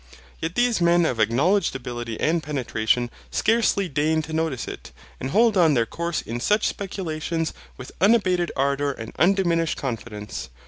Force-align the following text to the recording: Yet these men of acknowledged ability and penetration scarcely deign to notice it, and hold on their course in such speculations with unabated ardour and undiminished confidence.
Yet 0.39 0.55
these 0.55 0.81
men 0.81 1.05
of 1.05 1.19
acknowledged 1.19 1.75
ability 1.75 2.19
and 2.19 2.41
penetration 2.41 3.11
scarcely 3.29 3.87
deign 3.87 4.23
to 4.23 4.33
notice 4.33 4.67
it, 4.67 4.91
and 5.19 5.29
hold 5.29 5.57
on 5.57 5.75
their 5.75 5.85
course 5.85 6.23
in 6.23 6.39
such 6.39 6.65
speculations 6.67 7.53
with 7.77 7.91
unabated 8.01 8.51
ardour 8.55 8.93
and 8.93 9.13
undiminished 9.19 9.77
confidence. 9.77 10.49